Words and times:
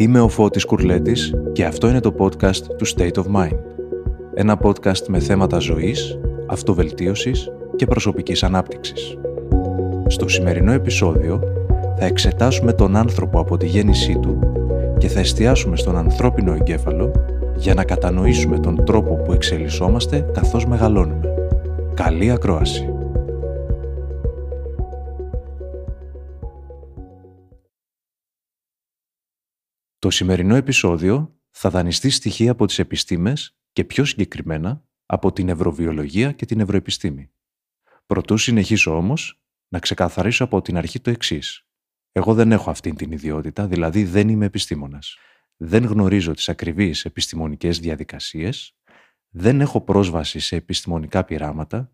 Είμαι 0.00 0.20
ο 0.20 0.28
Φώτης 0.28 0.64
Κουρλέτης 0.64 1.34
και 1.52 1.64
αυτό 1.64 1.88
είναι 1.88 2.00
το 2.00 2.14
podcast 2.18 2.62
του 2.76 2.86
State 2.86 3.12
of 3.12 3.24
Mind. 3.36 3.58
Ένα 4.34 4.58
podcast 4.62 5.06
με 5.08 5.18
θέματα 5.18 5.58
ζωής, 5.58 6.18
αυτοβελτίωσης 6.46 7.48
και 7.76 7.86
προσωπικής 7.86 8.42
ανάπτυξης. 8.42 9.18
Στο 10.06 10.28
σημερινό 10.28 10.72
επεισόδιο 10.72 11.42
θα 11.98 12.04
εξετάσουμε 12.04 12.72
τον 12.72 12.96
άνθρωπο 12.96 13.40
από 13.40 13.56
τη 13.56 13.66
γέννησή 13.66 14.18
του 14.22 14.38
και 14.98 15.08
θα 15.08 15.20
εστιάσουμε 15.20 15.76
στον 15.76 15.96
ανθρώπινο 15.96 16.52
εγκέφαλο 16.52 17.12
για 17.56 17.74
να 17.74 17.84
κατανοήσουμε 17.84 18.58
τον 18.58 18.84
τρόπο 18.84 19.14
που 19.14 19.32
εξελισσόμαστε 19.32 20.26
καθώς 20.32 20.66
μεγαλώνουμε. 20.66 21.34
Καλή 21.94 22.30
ακρόαση! 22.30 22.89
Το 30.00 30.10
σημερινό 30.10 30.54
επεισόδιο 30.54 31.38
θα 31.50 31.70
δανειστεί 31.70 32.10
στοιχεία 32.10 32.50
από 32.50 32.66
τις 32.66 32.78
επιστήμες 32.78 33.56
και 33.72 33.84
πιο 33.84 34.04
συγκεκριμένα 34.04 34.84
από 35.06 35.32
την 35.32 35.48
ευρωβιολογία 35.48 36.32
και 36.32 36.46
την 36.46 36.60
ευρωεπιστήμη. 36.60 37.30
Προτού 38.06 38.36
συνεχίσω 38.36 38.96
όμως, 38.96 39.42
να 39.68 39.78
ξεκαθαρίσω 39.78 40.44
από 40.44 40.62
την 40.62 40.76
αρχή 40.76 41.00
το 41.00 41.10
εξής. 41.10 41.66
Εγώ 42.12 42.34
δεν 42.34 42.52
έχω 42.52 42.70
αυτή 42.70 42.92
την 42.92 43.12
ιδιότητα, 43.12 43.66
δηλαδή 43.66 44.04
δεν 44.04 44.28
είμαι 44.28 44.46
επιστήμονας. 44.46 45.16
Δεν 45.56 45.84
γνωρίζω 45.84 46.32
τις 46.32 46.48
ακριβείς 46.48 47.04
επιστημονικές 47.04 47.78
διαδικασίες, 47.78 48.76
δεν 49.28 49.60
έχω 49.60 49.80
πρόσβαση 49.80 50.38
σε 50.38 50.56
επιστημονικά 50.56 51.24
πειράματα, 51.24 51.92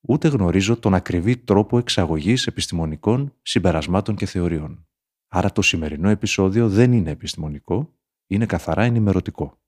ούτε 0.00 0.28
γνωρίζω 0.28 0.76
τον 0.76 0.94
ακριβή 0.94 1.36
τρόπο 1.36 1.78
εξαγωγής 1.78 2.46
επιστημονικών 2.46 3.34
συμπερασμάτων 3.42 4.16
και 4.16 4.26
θεωριών. 4.26 4.86
Άρα 5.34 5.52
το 5.52 5.62
σημερινό 5.62 6.08
επεισόδιο 6.08 6.68
δεν 6.68 6.92
είναι 6.92 7.10
επιστημονικό, 7.10 7.94
είναι 8.26 8.46
καθαρά 8.46 8.82
ενημερωτικό. 8.82 9.60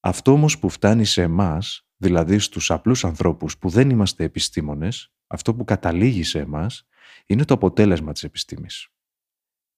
Αυτό 0.00 0.32
όμως 0.32 0.58
που 0.58 0.68
φτάνει 0.68 1.04
σε 1.04 1.22
εμάς, 1.22 1.88
δηλαδή 1.96 2.38
στους 2.38 2.70
απλούς 2.70 3.04
ανθρώπους 3.04 3.58
που 3.58 3.68
δεν 3.68 3.90
είμαστε 3.90 4.24
επιστήμονες, 4.24 5.12
αυτό 5.26 5.54
που 5.54 5.64
καταλήγει 5.64 6.22
σε 6.22 6.38
εμάς, 6.38 6.88
είναι 7.26 7.44
το 7.44 7.54
αποτέλεσμα 7.54 8.12
της 8.12 8.24
επιστήμης. 8.24 8.88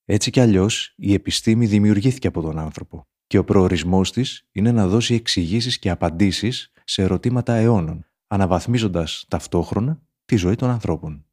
Έτσι 0.04 0.30
κι 0.30 0.40
αλλιώς, 0.40 0.94
η 0.96 1.12
επιστήμη 1.12 1.66
δημιουργήθηκε 1.66 2.26
από 2.26 2.40
τον 2.42 2.58
άνθρωπο 2.58 3.08
και 3.26 3.38
ο 3.38 3.44
προορισμός 3.44 4.12
της 4.12 4.48
είναι 4.52 4.72
να 4.72 4.88
δώσει 4.88 5.14
εξηγήσεις 5.14 5.78
και 5.78 5.90
απαντήσεις 5.90 6.72
σε 6.84 7.02
ερωτήματα 7.02 7.54
αιώνων, 7.54 8.06
αναβαθμίζοντας 8.26 9.24
ταυτόχρονα 9.28 10.02
τη 10.24 10.36
ζωή 10.36 10.54
των 10.54 10.70
ανθρώπων. 10.70 11.26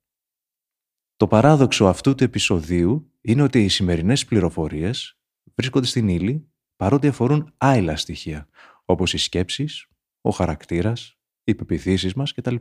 Το 1.15 1.27
παράδοξο 1.27 1.85
αυτού 1.85 2.15
του 2.15 2.23
επεισοδίου 2.23 3.13
είναι 3.29 3.41
ότι 3.41 3.63
οι 3.63 3.67
σημερινές 3.67 4.25
πληροφορίες 4.25 5.17
βρίσκονται 5.55 5.85
στην 5.85 6.07
ύλη 6.07 6.51
παρότι 6.75 7.07
αφορούν 7.07 7.53
άειλα 7.57 7.95
στοιχεία, 7.95 8.47
όπως 8.85 9.13
οι 9.13 9.17
σκέψεις, 9.17 9.87
ο 10.21 10.29
χαρακτήρας, 10.29 11.17
οι 11.43 11.55
πεπιθήσεις 11.55 12.13
μας 12.13 12.33
κτλ. 12.33 12.55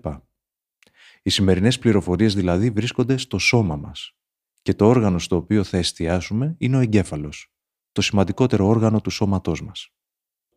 Οι 1.23 1.31
σημερινές 1.31 1.79
πληροφορίες 1.79 2.35
δηλαδή 2.35 2.71
βρίσκονται 2.71 3.17
στο 3.17 3.39
σώμα 3.39 3.77
μας 3.77 4.17
και 4.63 4.75
το 4.75 4.87
όργανο 4.87 5.19
στο 5.19 5.37
οποίο 5.37 5.65
θα 5.65 5.77
εστιάσουμε 5.77 6.55
είναι 6.59 6.77
ο 6.77 6.81
εγκέφαλος, 6.81 7.53
το 7.93 8.03
σημαντικότερο 8.03 8.67
όργανο 8.67 9.01
του 9.01 9.11
σώματός 9.11 9.63
μας. 9.63 9.89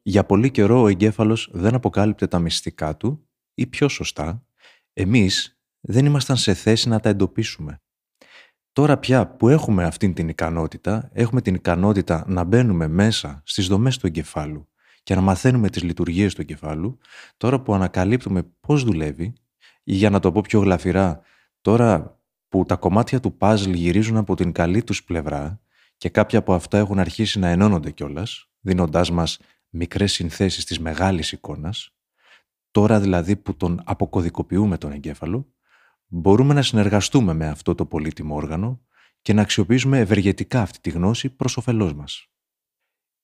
Για 0.01 0.25
πολύ 0.25 0.51
καιρό 0.51 0.81
ο 0.81 0.87
εγκέφαλος 0.87 1.49
δεν 1.53 1.73
αποκάλυπτε 1.73 2.27
τα 2.27 2.39
μυστικά 2.39 2.97
του 2.97 3.29
ή 3.53 3.67
πιο 3.67 3.89
σωστά, 3.89 4.45
εμείς 4.93 5.59
δεν 5.79 6.05
ήμασταν 6.05 6.37
σε 6.37 6.53
θέση 6.53 6.89
να 6.89 6.99
τα 6.99 7.09
εντοπίσουμε. 7.09 7.81
Τώρα 8.73 8.97
πια 8.97 9.27
που 9.27 9.49
έχουμε 9.49 9.83
αυτή 9.83 10.13
την 10.13 10.29
ικανότητα, 10.29 11.09
έχουμε 11.13 11.41
την 11.41 11.55
ικανότητα 11.55 12.23
να 12.27 12.43
μπαίνουμε 12.43 12.87
μέσα 12.87 13.41
στις 13.45 13.67
δομές 13.67 13.97
του 13.97 14.07
εγκεφάλου 14.07 14.69
και 15.03 15.15
να 15.15 15.21
μαθαίνουμε 15.21 15.69
τις 15.69 15.83
λειτουργίες 15.83 16.33
του 16.33 16.41
εγκεφάλου, 16.41 16.97
τώρα 17.37 17.61
που 17.61 17.73
ανακαλύπτουμε 17.73 18.43
πώς 18.59 18.83
δουλεύει, 18.83 19.33
ή 19.83 19.93
για 19.93 20.09
να 20.09 20.19
το 20.19 20.31
πω 20.31 20.41
πιο 20.41 20.59
γλαφυρά, 20.59 21.21
τώρα 21.61 22.19
που 22.47 22.65
τα 22.65 22.75
κομμάτια 22.75 23.19
του 23.19 23.37
παζλ 23.37 23.71
γυρίζουν 23.71 24.17
από 24.17 24.35
την 24.35 24.51
καλή 24.51 24.83
τους 24.83 25.03
πλευρά 25.03 25.61
και 25.97 26.09
κάποια 26.09 26.39
από 26.39 26.53
αυτά 26.53 26.77
έχουν 26.77 26.99
αρχίσει 26.99 27.39
να 27.39 27.47
ενώνονται 27.47 27.91
κιόλας, 27.91 28.49
δίνοντάς 28.59 29.11
μας 29.11 29.39
μικρές 29.69 30.11
συνθέσεις 30.11 30.65
της 30.65 30.79
μεγάλης 30.79 31.31
εικόνας, 31.31 31.95
τώρα 32.71 32.99
δηλαδή 32.99 33.35
που 33.35 33.55
τον 33.55 33.81
αποκωδικοποιούμε 33.83 34.77
τον 34.77 34.91
εγκέφαλο, 34.91 35.53
μπορούμε 36.13 36.53
να 36.53 36.61
συνεργαστούμε 36.61 37.33
με 37.33 37.47
αυτό 37.47 37.75
το 37.75 37.85
πολύτιμο 37.85 38.35
όργανο 38.35 38.81
και 39.21 39.33
να 39.33 39.41
αξιοποιήσουμε 39.41 39.99
ευεργετικά 39.99 40.61
αυτή 40.61 40.79
τη 40.79 40.89
γνώση 40.89 41.29
προς 41.29 41.57
όφελός 41.57 41.93
μας. 41.93 42.27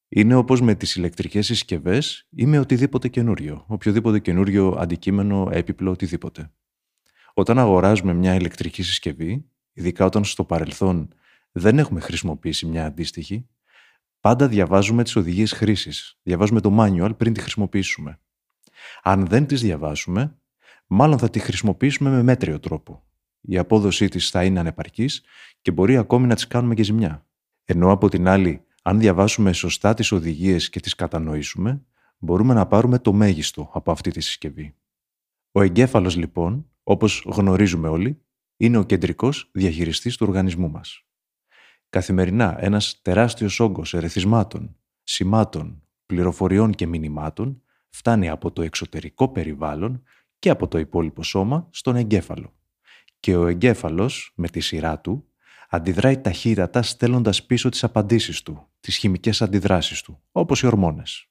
Είναι 0.07 0.35
όπως 0.35 0.61
με 0.61 0.75
τις 0.75 0.95
ηλεκτρικές 0.95 1.45
συσκευές 1.45 2.27
ή 2.29 2.45
με 2.45 2.59
οτιδήποτε 2.59 3.07
καινούριο, 3.07 3.65
οποιοδήποτε 3.67 4.19
καινούριο 4.19 4.75
αντικείμενο, 4.79 5.49
έπιπλο, 5.51 5.91
οτιδήποτε. 5.91 6.51
Όταν 7.33 7.59
αγοράζουμε 7.59 8.13
μια 8.13 8.35
ηλεκτρική 8.35 8.83
συσκευή, 8.83 9.45
ειδικά 9.73 10.05
όταν 10.05 10.25
στο 10.25 10.43
παρελθόν 10.43 11.13
δεν 11.51 11.79
έχουμε 11.79 11.99
χρησιμοποιήσει 11.99 12.65
μια 12.65 12.85
αντίστοιχη, 12.85 13.47
πάντα 14.19 14.47
διαβάζουμε 14.47 15.03
τις 15.03 15.15
οδηγίες 15.15 15.51
χρήσης. 15.51 16.19
Διαβάζουμε 16.23 16.61
το 16.61 16.77
manual 16.79 17.17
πριν 17.17 17.33
τη 17.33 17.39
χρησιμοποιήσουμε. 17.39 18.19
Αν 19.03 19.25
δεν 19.27 19.45
τις 19.45 19.61
διαβάσουμε, 19.61 20.37
μάλλον 20.87 21.17
θα 21.17 21.29
τη 21.29 21.39
χρησιμοποιήσουμε 21.39 22.09
με 22.09 22.23
μέτριο 22.23 22.59
τρόπο. 22.59 23.03
Η 23.41 23.57
απόδοσή 23.57 24.07
της 24.07 24.29
θα 24.29 24.43
είναι 24.43 24.59
ανεπαρκής 24.59 25.23
και 25.61 25.71
μπορεί 25.71 25.97
ακόμη 25.97 26.27
να 26.27 26.35
τις 26.35 26.47
κάνουμε 26.47 26.75
και 26.75 26.83
ζημιά. 26.83 27.25
Ενώ 27.65 27.91
από 27.91 28.09
την 28.09 28.27
άλλη, 28.27 28.65
αν 28.83 28.99
διαβάσουμε 28.99 29.53
σωστά 29.53 29.93
τις 29.93 30.11
οδηγίες 30.11 30.69
και 30.69 30.79
τις 30.79 30.95
κατανοήσουμε, 30.95 31.85
μπορούμε 32.17 32.53
να 32.53 32.65
πάρουμε 32.65 32.99
το 32.99 33.13
μέγιστο 33.13 33.69
από 33.73 33.91
αυτή 33.91 34.11
τη 34.11 34.21
συσκευή. 34.21 34.75
Ο 35.51 35.61
εγκέφαλος 35.61 36.15
λοιπόν, 36.15 36.69
όπως 36.83 37.23
γνωρίζουμε 37.25 37.87
όλοι, 37.87 38.21
είναι 38.57 38.77
ο 38.77 38.83
κεντρικός 38.83 39.49
διαχειριστής 39.53 40.17
του 40.17 40.25
οργανισμού 40.27 40.69
μας. 40.69 41.05
Καθημερινά 41.89 42.63
ένας 42.63 42.99
τεράστιος 43.01 43.59
όγκος 43.59 43.93
ερεθισμάτων, 43.93 44.75
σημάτων, 45.03 45.83
πληροφοριών 46.05 46.71
και 46.71 46.87
μηνυμάτων 46.87 47.61
φτάνει 47.89 48.29
από 48.29 48.51
το 48.51 48.61
εξωτερικό 48.61 49.29
περιβάλλον 49.29 50.03
και 50.39 50.49
από 50.49 50.67
το 50.67 50.77
υπόλοιπο 50.77 51.23
σώμα 51.23 51.67
στον 51.71 51.95
εγκέφαλο. 51.95 52.55
Και 53.19 53.35
ο 53.35 53.47
εγκέφαλος, 53.47 54.33
με 54.35 54.47
τη 54.47 54.59
σειρά 54.59 54.99
του, 54.99 55.27
αντιδράει 55.69 56.17
ταχύτατα 56.21 56.81
στέλνοντας 56.81 57.45
πίσω 57.45 57.69
τις 57.69 57.83
απαντήσεις 57.83 58.41
του, 58.41 58.67
τις 58.79 58.97
χημικές 58.97 59.41
αντιδράσεις 59.41 60.01
του, 60.01 60.21
όπως 60.31 60.61
οι 60.61 60.65
ορμόνες. 60.65 61.29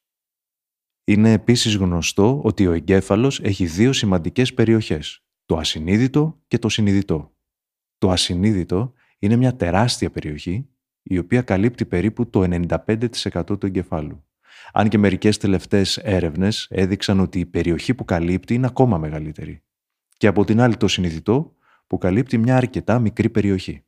Είναι 1.03 1.31
επίσης 1.31 1.75
γνωστό 1.75 2.41
ότι 2.43 2.67
ο 2.67 2.71
εγκέφαλος 2.71 3.39
έχει 3.39 3.65
δύο 3.65 3.93
σημαντικές 3.93 4.53
περιοχές, 4.53 5.25
το 5.45 5.57
ασυνείδητο 5.57 6.41
και 6.47 6.59
το 6.59 6.69
συνειδητό. 6.69 7.35
Το 7.97 8.09
ασυνείδητο 8.11 8.93
είναι 9.19 9.35
μια 9.35 9.55
τεράστια 9.55 10.09
περιοχή, 10.11 10.69
η 11.03 11.17
οποία 11.17 11.41
καλύπτει 11.41 11.85
περίπου 11.85 12.29
το 12.29 12.43
95% 12.43 13.59
του 13.59 13.65
εγκεφάλου 13.65 14.26
αν 14.73 14.89
και 14.89 14.97
μερικές 14.97 15.37
τελευταίες 15.37 15.97
έρευνες 15.97 16.67
έδειξαν 16.69 17.19
ότι 17.19 17.39
η 17.39 17.45
περιοχή 17.45 17.93
που 17.93 18.05
καλύπτει 18.05 18.53
είναι 18.53 18.67
ακόμα 18.67 18.97
μεγαλύτερη. 18.97 19.63
Και 20.17 20.27
από 20.27 20.45
την 20.45 20.61
άλλη 20.61 20.77
το 20.77 20.87
συνειδητό 20.87 21.55
που 21.87 21.97
καλύπτει 21.97 22.37
μια 22.37 22.57
αρκετά 22.57 22.99
μικρή 22.99 23.29
περιοχή. 23.29 23.85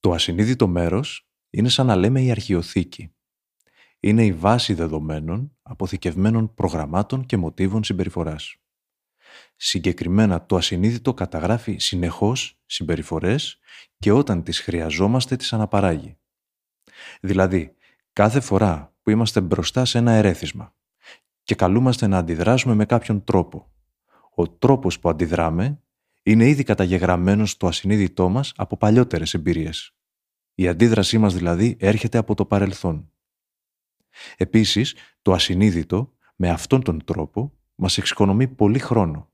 Το 0.00 0.12
ασυνείδητο 0.12 0.68
μέρος 0.68 1.28
είναι 1.50 1.68
σαν 1.68 1.86
να 1.86 1.96
λέμε 1.96 2.22
η 2.22 2.30
αρχαιοθήκη. 2.30 3.14
Είναι 4.00 4.24
η 4.24 4.32
βάση 4.32 4.74
δεδομένων, 4.74 5.56
αποθηκευμένων 5.62 6.54
προγραμμάτων 6.54 7.26
και 7.26 7.36
μοτίβων 7.36 7.84
συμπεριφοράς. 7.84 8.56
Συγκεκριμένα 9.56 10.46
το 10.46 10.56
ασυνείδητο 10.56 11.14
καταγράφει 11.14 11.76
συνεχώς 11.78 12.60
συμπεριφορές 12.66 13.58
και 13.98 14.12
όταν 14.12 14.42
τις 14.42 14.60
χρειαζόμαστε 14.60 15.36
τις 15.36 15.52
αναπαράγει. 15.52 16.18
Δηλαδή, 17.20 17.74
κάθε 18.12 18.40
φορά 18.40 18.89
που 19.02 19.10
είμαστε 19.10 19.40
μπροστά 19.40 19.84
σε 19.84 19.98
ένα 19.98 20.12
ερέθισμα 20.12 20.74
και 21.42 21.54
καλούμαστε 21.54 22.06
να 22.06 22.18
αντιδράσουμε 22.18 22.74
με 22.74 22.84
κάποιον 22.84 23.24
τρόπο. 23.24 23.72
Ο 24.34 24.48
τρόπος 24.48 24.98
που 24.98 25.08
αντιδράμε 25.08 25.82
είναι 26.22 26.48
ήδη 26.48 26.62
καταγεγραμμένος 26.62 27.50
στο 27.50 27.66
ασυνείδητό 27.66 28.28
μας 28.28 28.52
από 28.56 28.76
παλιότερες 28.76 29.34
εμπειρίες. 29.34 29.94
Η 30.54 30.68
αντίδρασή 30.68 31.18
μας 31.18 31.34
δηλαδή 31.34 31.76
έρχεται 31.80 32.18
από 32.18 32.34
το 32.34 32.44
παρελθόν. 32.44 33.12
Επίσης, 34.36 34.94
το 35.22 35.32
ασυνείδητο 35.32 36.12
με 36.36 36.50
αυτόν 36.50 36.82
τον 36.82 37.04
τρόπο 37.04 37.52
μας 37.74 37.98
εξοικονομεί 37.98 38.48
πολύ 38.48 38.78
χρόνο, 38.78 39.30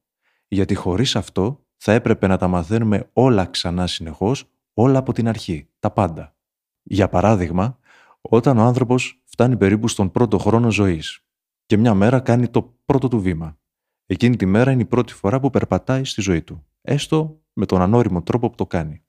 γιατί 0.49 0.75
χωρίς 0.75 1.17
αυτό 1.17 1.67
θα 1.77 1.93
έπρεπε 1.93 2.27
να 2.27 2.37
τα 2.37 2.49
μαθαίνουμε 2.49 3.11
όλα 3.13 3.45
ξανά 3.47 3.87
συνεχώς, 3.87 4.45
όλα 4.75 4.99
από 4.99 5.13
την 5.13 5.29
αρχή, 5.29 5.69
τα 5.79 5.91
πάντα. 5.91 6.37
Για 6.83 7.09
παράδειγμα, 7.09 7.79
όταν 8.21 8.59
ο 8.59 8.63
άνθρωπος 8.63 9.23
φτάνει 9.37 9.57
περίπου 9.57 9.89
στον 9.89 10.11
πρώτο 10.11 10.39
χρόνο 10.39 10.71
ζωής 10.71 11.21
και 11.67 11.77
μια 11.77 11.95
μέρα 11.95 12.21
κάνει 12.21 12.49
το 12.49 12.63
πρώτο 12.85 13.09
του 13.09 13.21
βήμα. 13.21 13.59
Εκείνη 14.07 14.37
τη 14.37 14.47
μέρα 14.47 14.71
είναι 14.71 14.83
η 14.83 14.87
πρώτη 14.87 15.13
φορά 15.13 15.41
που 15.41 15.51
περπατάει 15.51 16.05
στη 16.05 16.21
ζωή 16.21 16.43
του, 16.43 16.67
έστω 16.81 17.43
με 17.53 17.67
τον 17.67 17.81
ανώριμο 17.81 18.23
τρόπο 18.23 18.51
που 18.51 18.55
το 18.55 18.67
κάνει. 18.67 19.05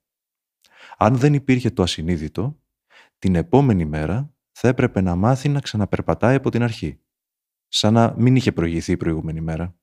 Αν 0.96 1.16
δεν 1.16 1.34
υπήρχε 1.34 1.70
το 1.70 1.82
ασυνείδητο, 1.82 2.60
την 3.18 3.34
επόμενη 3.34 3.84
μέρα 3.84 4.34
θα 4.52 4.68
έπρεπε 4.68 5.00
να 5.00 5.16
μάθει 5.16 5.48
να 5.48 5.60
ξαναπερπατάει 5.60 6.34
από 6.34 6.50
την 6.50 6.62
αρχή. 6.62 7.00
Σαν 7.68 7.92
να 7.92 8.14
μην 8.18 8.36
είχε 8.36 8.52
προηγηθεί 8.52 8.92
η 8.92 8.96
προηγούμενη 8.96 9.40
μέρα. 9.40 9.76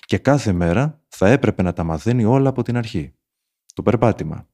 Και 0.00 0.18
κάθε 0.18 0.52
μέρα 0.52 1.02
θα 1.08 1.28
έπρεπε 1.28 1.62
να 1.62 1.72
τα 1.72 1.84
μαθαίνει 1.84 2.24
όλα 2.24 2.48
από 2.48 2.62
την 2.62 2.76
αρχή. 2.76 3.14
Το 3.74 3.82
περπάτημα, 3.82 4.48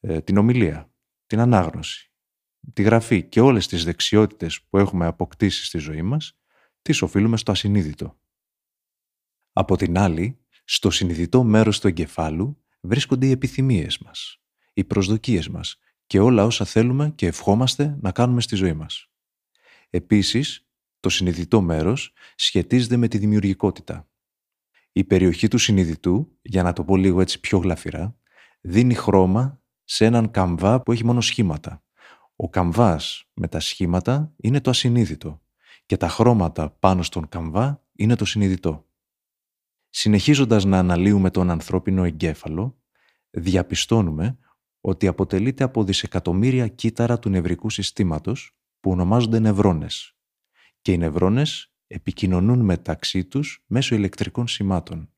ε, 0.00 0.20
την 0.20 0.36
ομιλία, 0.36 0.92
την 1.26 1.40
ανάγνωση, 1.40 2.11
τη 2.72 2.82
γραφή 2.82 3.22
και 3.22 3.40
όλες 3.40 3.66
τις 3.66 3.84
δεξιότητες 3.84 4.62
που 4.62 4.78
έχουμε 4.78 5.06
αποκτήσει 5.06 5.64
στη 5.64 5.78
ζωή 5.78 6.02
μας, 6.02 6.38
τις 6.82 7.02
οφείλουμε 7.02 7.36
στο 7.36 7.50
ασυνείδητο. 7.50 8.18
Από 9.52 9.76
την 9.76 9.98
άλλη, 9.98 10.38
στο 10.64 10.90
συνειδητό 10.90 11.44
μέρος 11.44 11.80
του 11.80 11.86
εγκεφάλου 11.86 12.62
βρίσκονται 12.80 13.26
οι 13.26 13.30
επιθυμίες 13.30 13.98
μας, 13.98 14.40
οι 14.72 14.84
προσδοκίες 14.84 15.48
μας 15.48 15.78
και 16.06 16.20
όλα 16.20 16.44
όσα 16.44 16.64
θέλουμε 16.64 17.12
και 17.14 17.26
ευχόμαστε 17.26 17.98
να 18.00 18.12
κάνουμε 18.12 18.40
στη 18.40 18.56
ζωή 18.56 18.72
μας. 18.72 19.10
Επίσης, 19.90 20.66
το 21.00 21.08
συνειδητό 21.08 21.60
μέρος 21.60 22.12
σχετίζεται 22.34 22.96
με 22.96 23.08
τη 23.08 23.18
δημιουργικότητα. 23.18 24.08
Η 24.92 25.04
περιοχή 25.04 25.48
του 25.48 25.58
συνειδητού, 25.58 26.38
για 26.42 26.62
να 26.62 26.72
το 26.72 26.84
πω 26.84 26.96
λίγο 26.96 27.20
έτσι 27.20 27.40
πιο 27.40 27.58
γλαφυρά, 27.58 28.16
δίνει 28.60 28.94
χρώμα 28.94 29.62
σε 29.84 30.04
έναν 30.04 30.30
καμβά 30.30 30.82
που 30.82 30.92
έχει 30.92 31.04
μόνο 31.04 31.20
σχήματα. 31.20 31.82
Ο 32.42 32.48
καμβάς 32.48 33.24
με 33.34 33.48
τα 33.48 33.60
σχήματα 33.60 34.32
είναι 34.36 34.60
το 34.60 34.70
ασυνείδητο 34.70 35.42
και 35.86 35.96
τα 35.96 36.08
χρώματα 36.08 36.70
πάνω 36.70 37.02
στον 37.02 37.28
καμβά 37.28 37.84
είναι 37.92 38.14
το 38.14 38.24
συνειδητό. 38.24 38.88
Συνεχίζοντας 39.90 40.64
να 40.64 40.78
αναλύουμε 40.78 41.30
τον 41.30 41.50
ανθρώπινο 41.50 42.04
εγκέφαλο, 42.04 42.78
διαπιστώνουμε 43.30 44.38
ότι 44.80 45.06
αποτελείται 45.06 45.64
από 45.64 45.84
δισεκατομμύρια 45.84 46.68
κύτταρα 46.68 47.18
του 47.18 47.28
νευρικού 47.28 47.70
συστήματος 47.70 48.56
που 48.80 48.90
ονομάζονται 48.90 49.38
νευρώνες 49.38 50.16
και 50.80 50.92
οι 50.92 50.98
νευρώνες 50.98 51.74
επικοινωνούν 51.86 52.60
μεταξύ 52.60 53.24
τους 53.24 53.64
μέσω 53.66 53.94
ηλεκτρικών 53.94 54.48
σημάτων. 54.48 55.12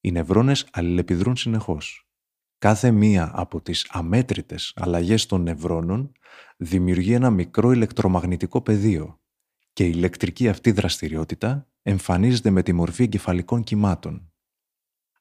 Οι 0.00 0.10
νευρώνες 0.10 0.66
αλληλεπιδρούν 0.72 1.36
συνεχώς. 1.36 2.03
Κάθε 2.58 2.90
μία 2.90 3.30
από 3.34 3.60
τις 3.60 3.86
αμέτρητες 3.90 4.72
αλλαγές 4.76 5.26
των 5.26 5.42
νευρώνων 5.42 6.12
δημιουργεί 6.56 7.12
ένα 7.12 7.30
μικρό 7.30 7.72
ηλεκτρομαγνητικό 7.72 8.60
πεδίο 8.60 9.20
και 9.72 9.84
η 9.84 9.92
ηλεκτρική 9.94 10.48
αυτή 10.48 10.70
δραστηριότητα 10.70 11.68
εμφανίζεται 11.82 12.50
με 12.50 12.62
τη 12.62 12.72
μορφή 12.72 13.02
εγκεφαλικών 13.02 13.62
κυμάτων. 13.62 14.32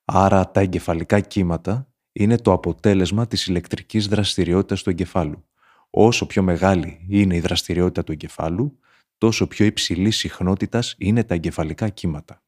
Άρα 0.06 0.52
τα 0.52 0.60
εγκεφαλικά 0.60 1.20
κύματα 1.20 1.94
είναι 2.12 2.38
το 2.38 2.52
αποτέλεσμα 2.52 3.28
της 3.28 3.48
ηλεκτρικής 3.48 4.08
δραστηριότητας 4.08 4.84
του 4.84 4.90
εγκεφάλου. 4.90 5.48
Όσο 5.90 6.26
πιο 6.26 6.44
μεγάλη 6.44 7.06
είναι 7.10 7.36
η 7.36 7.40
δραστηριότητα 7.40 8.04
του 8.04 8.12
εγκεφάλου, 8.12 8.80
τόσο 9.18 9.48
πιο 9.48 9.66
υψηλή 9.66 10.12
συχνότητας 10.12 10.96
είναι 10.98 11.24
τα 11.24 11.34
εγκεφαλικά 11.34 11.90
κύματα. 11.90 12.44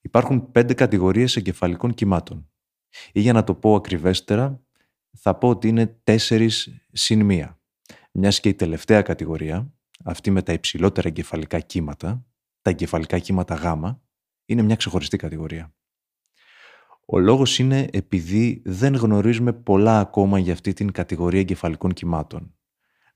Υπάρχουν 0.00 0.50
πέντε 0.50 0.74
κατηγορίες 0.74 1.36
εγκεφαλικών 1.36 1.94
κυμάτων. 1.94 2.48
Ή 3.12 3.20
για 3.20 3.32
να 3.32 3.44
το 3.44 3.54
πω 3.54 3.74
ακριβέστερα, 3.74 4.60
θα 5.16 5.34
πω 5.34 5.48
ότι 5.48 5.68
είναι 5.68 5.86
τέσσερις 6.04 6.68
συν 6.92 7.24
μία. 7.24 7.60
Μιας 8.12 8.40
και 8.40 8.48
η 8.48 8.54
τελευταία 8.54 9.02
κατηγορία, 9.02 9.72
αυτή 10.04 10.30
με 10.30 10.42
τα 10.42 10.52
υψηλότερα 10.52 11.08
εγκεφαλικά 11.08 11.60
κύματα, 11.60 12.26
τα 12.62 12.70
εγκεφαλικά 12.70 13.18
κύματα 13.18 13.54
γ, 13.54 13.94
είναι 14.44 14.62
μια 14.62 14.76
ξεχωριστή 14.76 15.16
κατηγορία. 15.16 15.74
Ο 17.06 17.18
λόγος 17.18 17.58
είναι 17.58 17.88
επειδή 17.92 18.62
δεν 18.64 18.94
γνωρίζουμε 18.94 19.52
πολλά 19.52 20.00
ακόμα 20.00 20.38
για 20.38 20.52
αυτή 20.52 20.72
την 20.72 20.92
κατηγορία 20.92 21.40
εγκεφαλικών 21.40 21.92
κυμάτων. 21.92 22.54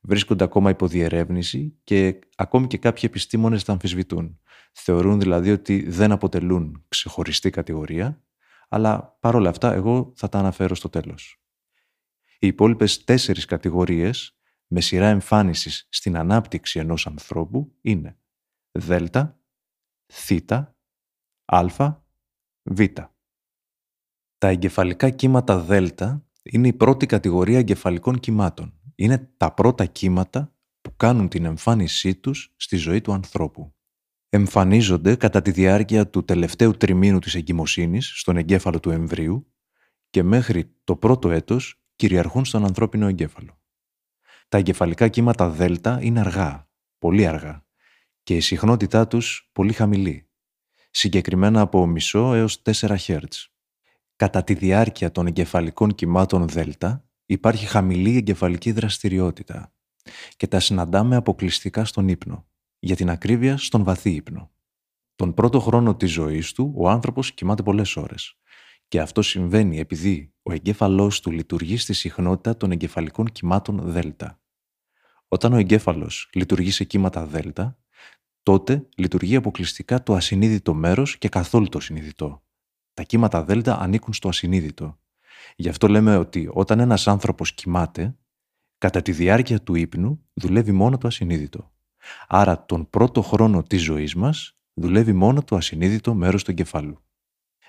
Βρίσκονται 0.01 0.45
ακόμα 0.45 0.71
υποδιερεύνηση 0.71 1.79
και 1.85 2.19
ακόμη 2.37 2.67
και 2.67 2.79
κάποιοι 2.79 3.03
επιστήμονες 3.07 3.65
τα 3.65 3.73
αμφισβητούν. 3.73 4.41
Θεωρούν 4.73 5.21
δηλαδή 5.21 5.51
ότι 5.51 5.89
δεν 5.89 6.13
αποτελούν 6.13 6.85
ξεχωριστή 6.89 7.51
κατηγορία, 7.51 8.23
αλλά 8.69 9.17
παρόλα 9.21 9.49
αυτά 9.49 9.73
εγώ 9.73 10.13
θα 10.17 10.29
τα 10.29 10.39
αναφέρω 10.39 10.75
στο 10.75 10.89
τέλος. 10.89 11.43
Οι 12.39 12.47
υπόλοιπες 12.47 13.05
τέσσερις 13.05 13.45
κατηγορίες 13.45 14.39
με 14.67 14.81
σειρά 14.81 15.09
εμφάνισης 15.09 15.87
στην 15.91 16.17
ανάπτυξη 16.17 16.79
ενός 16.79 17.07
ανθρώπου 17.07 17.77
είναι 17.81 18.19
Δέλτα, 18.73 19.41
Θ, 20.13 20.33
Α, 21.45 21.67
Β. 22.63 22.81
Τα 24.39 24.49
εγκεφαλικά 24.49 25.11
κύματα 25.11 25.59
δέλτα 25.59 26.27
είναι 26.43 26.69
η 26.69 26.73
πρώτη 26.73 27.07
κατηγορία 27.07 27.59
εγκεφαλικών 27.59 28.21
κυμάτων. 28.21 28.81
Είναι 28.95 29.33
τα 29.37 29.55
πρώτα 29.55 29.87
κύματα 29.87 30.55
που 30.81 30.97
κάνουν 30.97 31.29
την 31.29 31.45
εμφάνισή 31.45 32.15
τους 32.15 32.55
στη 32.57 32.77
ζωή 32.77 33.01
του 33.01 33.13
ανθρώπου. 33.13 33.75
Εμφανίζονται 34.29 35.17
κατά 35.17 35.43
τη 35.43 35.51
διάρκεια 35.51 36.09
του 36.09 36.25
τελευταίου 36.25 36.77
τριμήνου 36.77 37.19
της 37.19 37.35
εγκυμοσύνης 37.35 38.13
στον 38.15 38.37
εγκέφαλο 38.37 38.81
του 38.81 38.91
εμβρίου 38.91 39.53
και 40.11 40.23
μέχρι 40.23 40.75
το 40.85 40.97
πρώτο 40.97 41.31
έτος 41.31 41.83
κυριαρχούν 41.97 42.45
στον 42.45 42.65
ανθρώπινο 42.65 43.07
εγκέφαλο. 43.07 43.61
Τα 44.49 44.59
εγκεφαλικά 44.59 45.09
κύματα 45.09 45.49
δέλτα 45.49 45.99
είναι 46.03 46.21
αργά, 46.21 46.71
πολύ 46.99 47.27
αργά 47.27 47.67
και 48.23 48.37
η 48.37 48.41
συχνότητά 48.41 49.07
τους 49.07 49.51
πολύ 49.53 49.73
χαμηλή, 49.73 50.29
συγκεκριμένα 50.91 51.61
από 51.61 51.87
μισό 51.87 52.35
έως 52.35 52.63
4 52.63 52.97
Hz. 53.07 53.25
Κατά 54.17 54.45
τη 54.45 54.55
διάρκεια 54.55 55.11
των 55.11 55.27
εγκεφαλικών 55.27 55.95
κυμάτων 55.95 56.49
Δέλτα 56.49 57.09
υπάρχει 57.27 57.67
χαμηλή 57.67 58.17
εγκεφαλική 58.17 58.73
δραστηριότητα 58.73 59.73
και 60.37 60.47
τα 60.47 60.61
συναντάμε 60.61 61.17
αποκλειστικά 61.17 61.85
στον 61.85 62.09
ύπνο, 62.09 62.47
για 62.79 62.97
την 62.97 63.11
ακρίβεια 63.11 63.57
στον 63.57 63.85
βαθύ 63.85 64.11
ύπνο. 64.11 64.51
Τον 65.17 65.35
πρώτο 65.35 65.61
χρόνο 65.61 65.97
της 65.97 66.11
ζωής 66.11 66.53
του 66.53 66.73
ο 66.77 66.89
άνθρωπος 66.89 67.33
κοιμάται 67.33 67.63
πολλές 67.63 67.97
ώρες 67.97 68.39
και 68.89 69.01
αυτό 69.01 69.23
συμβαίνει 69.23 69.79
επειδή 69.79 70.33
ο 70.43 70.53
εγκέφαλός 70.53 71.21
του 71.21 71.31
λειτουργεί 71.31 71.77
στη 71.77 71.93
συχνότητα 71.93 72.57
των 72.57 72.71
εγκεφαλικών 72.71 73.27
κυμάτων 73.27 73.81
Δέλτα. 73.91 74.41
Όταν 75.29 75.53
ο 75.53 75.57
εγκέφαλος 75.57 76.31
λειτουργεί 76.33 76.71
σε 76.71 76.85
κύματα 76.85 77.27
Δέλτα, 77.27 77.79
τότε 78.43 78.89
λειτουργεί 78.97 79.37
αποκλειστικά 79.37 80.03
το 80.03 80.15
ασυνείδητο 80.15 80.75
μέρος 80.75 81.19
και 81.19 81.29
καθόλου 81.29 81.69
το 81.69 81.81
συνειδητό. 81.81 82.43
Τα 82.95 83.03
κύματα 83.03 83.45
Δέλτα 83.45 83.79
ανήκουν 83.79 84.13
στο 84.13 84.29
ασυνείδητο. 84.29 84.99
Γι' 85.57 85.69
αυτό 85.69 85.89
λέμε 85.89 86.17
ότι 86.17 86.49
όταν 86.53 86.81
ένας 86.81 87.09
άνθρωπος 87.09 87.55
κοιμάται, 87.55 88.17
κατά 88.79 89.03
τη 89.03 89.13
διάρκεια 89.13 89.63
του 89.63 89.75
ύπνου 89.75 90.25
δουλεύει 90.33 90.73
μόνο 90.73 90.99
το 90.99 91.07
ασυνείδητο. 91.07 91.73
Άρα 92.29 92.65
τον 92.65 92.91
πρώτο 92.91 93.23
χρόνο 93.23 93.63
της 93.63 93.83
ζωής 93.83 94.15
μας 94.15 94.59
δουλεύει 94.75 95.13
μόνο 95.13 95.43
το 95.43 95.57
ασυνείδητο 95.57 96.15
μέρος 96.15 96.45
του 96.45 96.51
εγκεφάλου. 96.51 97.03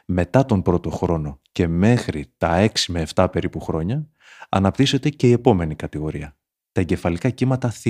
Μετά 0.05 0.45
τον 0.45 0.61
πρώτο 0.61 0.89
χρόνο 0.89 1.41
και 1.51 1.67
μέχρι 1.67 2.33
τα 2.37 2.69
6 2.69 2.69
με 2.87 3.07
7 3.13 3.27
περίπου 3.31 3.59
χρόνια 3.59 4.09
αναπτύσσεται 4.49 5.09
και 5.09 5.27
η 5.27 5.31
επόμενη 5.31 5.75
κατηγορία, 5.75 6.37
τα 6.71 6.81
εγκεφαλικά 6.81 7.29
κύματα 7.29 7.69
θ, 7.69 7.87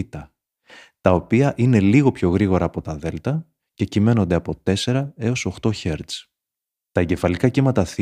τα 1.01 1.13
οποία 1.13 1.53
είναι 1.57 1.79
λίγο 1.79 2.11
πιο 2.11 2.29
γρήγορα 2.29 2.65
από 2.65 2.81
τα 2.81 2.95
δέλτα 2.95 3.47
και 3.73 3.85
κυμαίνονται 3.85 4.35
από 4.35 4.53
4 4.63 5.09
έως 5.15 5.47
8 5.61 5.71
Hz. 5.83 5.99
Τα 6.91 7.01
εγκεφαλικά 7.01 7.49
κύματα 7.49 7.85
θ 7.85 7.99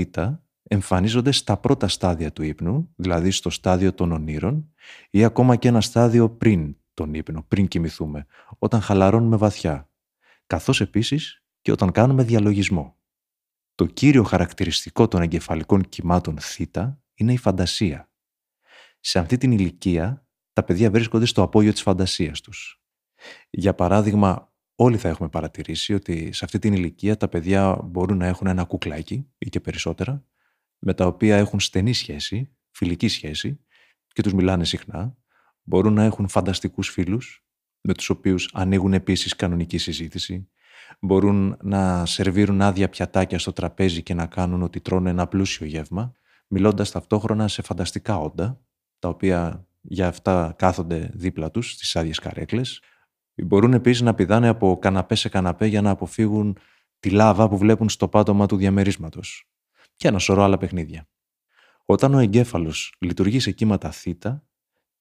εμφανίζονται 0.63 1.31
στα 1.31 1.57
πρώτα 1.57 1.87
στάδια 1.87 2.31
του 2.31 2.43
ύπνου, 2.43 2.93
δηλαδή 2.95 3.31
στο 3.31 3.49
στάδιο 3.49 3.93
των 3.93 4.11
ονείρων 4.11 4.73
ή 5.09 5.23
ακόμα 5.23 5.55
και 5.55 5.67
ένα 5.67 5.81
στάδιο 5.81 6.29
πριν 6.29 6.75
τον 6.97 7.13
ύπνο, 7.13 7.45
πριν 7.47 7.67
κοιμηθούμε, 7.67 8.25
όταν 8.57 8.81
χαλαρώνουμε 8.81 9.37
βαθιά, 9.37 9.89
καθώς 10.47 10.81
επίσης 10.81 11.43
και 11.61 11.71
όταν 11.71 11.91
κάνουμε 11.91 12.23
διαλογισμό. 12.23 12.97
Το 13.75 13.85
κύριο 13.85 14.23
χαρακτηριστικό 14.23 15.07
των 15.07 15.21
εγκεφαλικών 15.21 15.89
κυμάτων 15.89 16.39
θ 16.39 16.59
είναι 17.13 17.33
η 17.33 17.37
φαντασία. 17.37 18.11
Σε 18.99 19.19
αυτή 19.19 19.37
την 19.37 19.51
ηλικία, 19.51 20.27
τα 20.53 20.63
παιδιά 20.63 20.91
βρίσκονται 20.91 21.25
στο 21.25 21.41
απόγειο 21.41 21.71
της 21.71 21.81
φαντασίας 21.81 22.41
τους. 22.41 22.81
Για 23.49 23.73
παράδειγμα, 23.73 24.53
όλοι 24.75 24.97
θα 24.97 25.09
έχουμε 25.09 25.29
παρατηρήσει 25.29 25.93
ότι 25.93 26.31
σε 26.31 26.45
αυτή 26.45 26.59
την 26.59 26.73
ηλικία 26.73 27.17
τα 27.17 27.27
παιδιά 27.27 27.79
μπορούν 27.83 28.17
να 28.17 28.25
έχουν 28.25 28.47
ένα 28.47 28.63
κουκλάκι 28.63 29.27
ή 29.37 29.49
και 29.49 29.59
περισσότερα, 29.59 30.25
με 30.79 30.93
τα 30.93 31.05
οποία 31.05 31.37
έχουν 31.37 31.59
στενή 31.59 31.93
σχέση, 31.93 32.55
φιλική 32.71 33.07
σχέση 33.07 33.59
και 34.07 34.21
τους 34.21 34.33
μιλάνε 34.33 34.65
συχνά. 34.65 35.17
Μπορούν 35.69 35.93
να 35.93 36.03
έχουν 36.03 36.27
φανταστικούς 36.27 36.89
φίλους, 36.89 37.45
με 37.81 37.93
τους 37.93 38.09
οποίους 38.09 38.49
ανοίγουν 38.53 38.93
επίσης 38.93 39.35
κανονική 39.35 39.77
συζήτηση. 39.77 40.49
Μπορούν 40.99 41.57
να 41.61 42.05
σερβίρουν 42.05 42.61
άδεια 42.61 42.89
πιατάκια 42.89 43.39
στο 43.39 43.53
τραπέζι 43.53 44.03
και 44.03 44.13
να 44.13 44.25
κάνουν 44.25 44.61
ότι 44.61 44.81
τρώνε 44.81 45.09
ένα 45.09 45.27
πλούσιο 45.27 45.65
γεύμα, 45.65 46.13
μιλώντας 46.47 46.91
ταυτόχρονα 46.91 47.47
σε 47.47 47.61
φανταστικά 47.61 48.19
όντα, 48.19 48.61
τα 48.99 49.09
οποία 49.09 49.67
για 49.81 50.07
αυτά 50.07 50.53
κάθονται 50.57 51.11
δίπλα 51.13 51.51
τους 51.51 51.71
στις 51.71 51.95
άδειες 51.95 52.19
καρέκλες, 52.19 52.81
Μπορούν 53.43 53.73
επίσης 53.73 54.01
να 54.01 54.13
πηδάνε 54.13 54.47
από 54.47 54.77
καναπέ 54.79 55.15
σε 55.15 55.29
καναπέ 55.29 55.65
για 55.65 55.81
να 55.81 55.89
αποφύγουν 55.89 56.57
τη 56.99 57.09
λάβα 57.09 57.49
που 57.49 57.57
βλέπουν 57.57 57.89
στο 57.89 58.07
πάτωμα 58.07 58.45
του 58.45 58.55
διαμερίσματος. 58.55 59.49
Και 59.95 60.07
ένα 60.07 60.19
σωρό 60.19 60.43
άλλα 60.43 60.57
παιχνίδια. 60.57 61.07
Όταν 61.85 62.13
ο 62.13 62.19
εγκέφαλος 62.19 62.93
λειτουργεί 62.99 63.39
σε 63.39 63.51
κύματα 63.51 63.91
θ, 63.91 64.07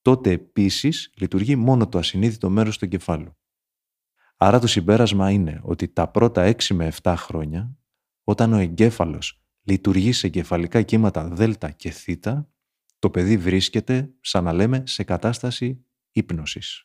τότε 0.07 0.31
επίσης 0.31 1.13
λειτουργεί 1.17 1.57
μόνο 1.57 1.89
το 1.89 1.99
ασυνείδητο 1.99 2.51
μέρος 2.51 2.79
του 2.79 2.85
εγκεφάλου. 2.85 3.37
Άρα 4.37 4.59
το 4.59 4.67
συμπέρασμα 4.67 5.31
είναι 5.31 5.61
ότι 5.63 5.89
τα 5.89 6.09
πρώτα 6.09 6.55
6 6.57 6.75
με 6.75 6.93
7 7.03 7.15
χρόνια, 7.17 7.77
όταν 8.25 8.53
ο 8.53 8.57
εγκέφαλος 8.57 9.43
λειτουργεί 9.63 10.13
σε 10.13 10.27
εγκεφαλικά 10.27 10.83
κύματα 10.83 11.29
δ 11.29 11.43
και 11.77 11.91
θ, 11.91 12.09
το 12.99 13.11
παιδί 13.11 13.37
βρίσκεται, 13.37 14.11
σαν 14.21 14.45
να 14.45 14.53
λέμε, 14.53 14.83
σε 14.87 15.05
κατάσταση 15.05 15.85
ύπνωσης. 16.11 16.85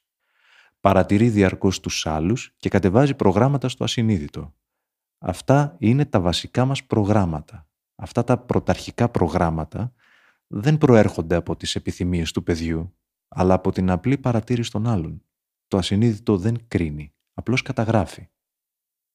Παρατηρεί 0.79 1.29
διαρκώς 1.29 1.79
τους 1.79 2.05
άλλους 2.05 2.55
και 2.57 2.69
κατεβάζει 2.69 3.13
προγράμματα 3.13 3.69
στο 3.69 3.83
ασυνείδητο. 3.83 4.55
Αυτά 5.17 5.75
είναι 5.79 6.05
τα 6.05 6.19
βασικά 6.19 6.65
μας 6.65 6.83
προγράμματα. 6.83 7.67
Αυτά 7.95 8.23
τα 8.23 8.37
πρωταρχικά 8.37 9.09
προγράμματα 9.09 9.93
δεν 10.47 10.77
προέρχονται 10.77 11.35
από 11.35 11.55
τις 11.55 11.75
επιθυμίες 11.75 12.31
του 12.31 12.43
παιδιού, 12.43 12.95
αλλά 13.35 13.53
από 13.53 13.71
την 13.71 13.89
απλή 13.89 14.17
παρατήρηση 14.17 14.71
των 14.71 14.87
άλλων. 14.87 15.25
Το 15.67 15.77
ασυνείδητο 15.77 16.37
δεν 16.37 16.67
κρίνει, 16.67 17.13
απλώς 17.33 17.61
καταγράφει. 17.61 18.29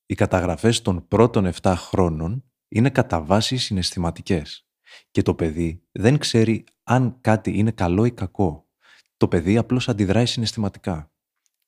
Οι 0.07 0.15
καταγραφές 0.15 0.83
των 0.83 1.09
πρώτων 1.09 1.53
7 1.61 1.75
χρόνων 1.77 2.45
είναι 2.69 2.91
κατά 2.91 3.23
βάση 3.23 3.57
συναισθηματικές 3.57 4.69
και 5.11 5.23
το 5.23 5.35
παιδί 5.35 5.83
δεν 5.93 6.19
ξέρει 6.19 6.65
αν 6.83 7.21
κάτι 7.21 7.59
είναι 7.59 7.71
καλό 7.71 8.05
ή 8.05 8.13
κακό. 8.13 8.69
Το 9.17 9.29
παιδί 9.29 9.57
απλώς 9.57 9.89
αντιδράει 9.89 10.27
συναισθηματικά 10.27 11.13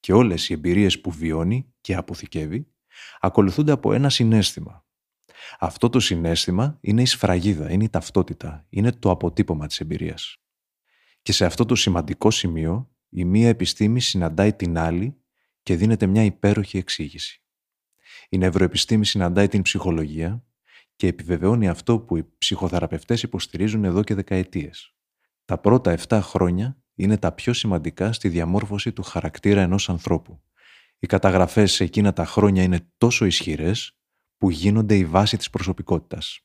και 0.00 0.12
όλες 0.12 0.48
οι 0.48 0.52
εμπειρίες 0.52 1.00
που 1.00 1.10
βιώνει 1.10 1.74
και 1.80 1.94
αποθηκεύει 1.94 2.72
ακολουθούνται 3.20 3.72
από 3.72 3.92
ένα 3.92 4.10
συνέστημα. 4.10 4.86
Αυτό 5.58 5.88
το 5.88 6.00
συνέστημα 6.00 6.78
είναι 6.80 7.02
η 7.02 7.06
σφραγίδα, 7.06 7.70
είναι 7.70 7.84
η 7.84 7.88
ταυτότητα, 7.88 8.66
είναι 8.68 8.92
το 8.92 9.10
αποτύπωμα 9.10 9.66
της 9.66 9.80
εμπειρίας. 9.80 10.42
Και 11.28 11.34
σε 11.34 11.44
αυτό 11.44 11.64
το 11.64 11.74
σημαντικό 11.74 12.30
σημείο 12.30 12.90
η 13.08 13.24
μία 13.24 13.48
επιστήμη 13.48 14.00
συναντάει 14.00 14.52
την 14.52 14.78
άλλη 14.78 15.16
και 15.62 15.76
δίνεται 15.76 16.06
μια 16.06 16.22
υπέροχη 16.22 16.78
εξήγηση. 16.78 17.42
Η 18.28 18.38
νευροεπιστήμη 18.38 19.06
συναντάει 19.06 19.48
την 19.48 19.62
ψυχολογία 19.62 20.44
και 20.96 21.06
επιβεβαιώνει 21.06 21.68
αυτό 21.68 21.98
που 21.98 22.16
οι 22.16 22.28
ψυχοθεραπευτές 22.38 23.22
υποστηρίζουν 23.22 23.84
εδώ 23.84 24.02
και 24.02 24.14
δεκαετίες. 24.14 24.94
Τα 25.44 25.58
πρώτα 25.58 25.98
7 26.08 26.18
χρόνια 26.22 26.82
είναι 26.94 27.16
τα 27.16 27.32
πιο 27.32 27.52
σημαντικά 27.52 28.12
στη 28.12 28.28
διαμόρφωση 28.28 28.92
του 28.92 29.02
χαρακτήρα 29.02 29.60
ενός 29.60 29.88
ανθρώπου. 29.88 30.42
Οι 30.98 31.06
καταγραφές 31.06 31.72
σε 31.72 31.84
εκείνα 31.84 32.12
τα 32.12 32.24
χρόνια 32.24 32.62
είναι 32.62 32.90
τόσο 32.98 33.24
ισχυρές 33.24 33.98
που 34.36 34.50
γίνονται 34.50 34.96
η 34.96 35.04
βάση 35.04 35.36
της 35.36 35.50
προσωπικότητας. 35.50 36.40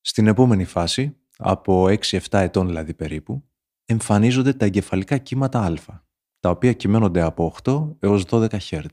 Στην 0.00 0.26
επόμενη 0.26 0.64
φάση, 0.64 1.16
από 1.36 1.84
6-7 1.88 2.18
ετών 2.30 2.66
δηλαδή 2.66 2.94
περίπου, 2.94 3.48
εμφανίζονται 3.84 4.52
τα 4.52 4.64
εγκεφαλικά 4.64 5.18
κύματα 5.18 5.60
α, 5.60 6.02
τα 6.40 6.50
οποία 6.50 6.72
κυμαίνονται 6.72 7.20
από 7.20 7.54
8 7.62 7.96
έως 7.98 8.24
12 8.28 8.48
Hz. 8.48 8.86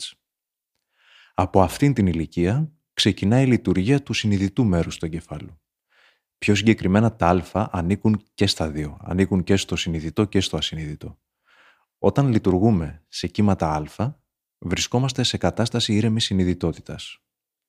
Από 1.33 1.62
αυτήν 1.62 1.93
την 1.93 2.07
ηλικία 2.07 2.71
ξεκινάει 2.93 3.43
η 3.43 3.48
λειτουργία 3.48 4.03
του 4.03 4.13
συνειδητού 4.13 4.65
μέρους 4.65 4.98
του 4.98 5.05
εγκεφάλου. 5.05 5.62
Πιο 6.38 6.55
συγκεκριμένα 6.55 7.15
τα 7.15 7.27
α 7.53 7.69
ανήκουν 7.71 8.24
και 8.33 8.48
στα 8.48 8.69
δύο, 8.69 8.98
ανήκουν 9.01 9.43
και 9.43 9.55
στο 9.55 9.75
συνειδητό 9.75 10.25
και 10.25 10.41
στο 10.41 10.57
ασυνειδητό. 10.57 11.19
Όταν 11.98 12.27
λειτουργούμε 12.27 13.05
σε 13.07 13.27
κύματα 13.27 13.86
α, 13.98 14.13
βρισκόμαστε 14.57 15.24
σε 15.24 15.38
κατάσταση 15.38 15.93
ήρεμης 15.93 16.24
συνειδητότητας. 16.24 17.17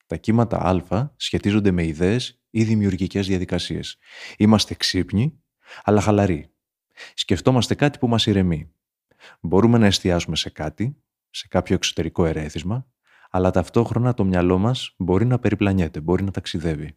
Τα 0.07 0.17
κύματα 0.17 0.59
α 0.59 1.11
σχετίζονται 1.17 1.71
με 1.71 1.87
ιδέες 1.87 2.43
ή 2.51 2.65
δημιουργικές 2.65 3.27
διαδικασίες. 3.27 3.97
Είμαστε 4.37 4.75
ξύπνοι, 4.75 5.43
αλλά 5.83 6.01
χαλαροί. 6.01 6.55
Σκεφτόμαστε 7.15 7.75
κάτι 7.75 7.99
που 7.99 8.09
μας 8.09 8.27
ηρεμεί. 8.27 8.73
Μπορούμε 9.41 9.79
να 9.79 9.87
εστιάσουμε 9.87 10.37
σε 10.37 10.51
κάτι, 10.51 10.97
σε 11.31 11.49
κάποιο 11.49 11.75
εξωτερικό 11.75 12.25
ερέθισμα, 12.25 12.87
αλλά 13.31 13.51
ταυτόχρονα 13.51 14.15
το 14.15 14.25
μυαλό 14.25 14.59
μας 14.59 14.95
μπορεί 14.99 15.25
να 15.25 15.39
περιπλανιέται, 15.39 16.01
μπορεί 16.01 16.23
να 16.23 16.31
ταξιδεύει. 16.31 16.97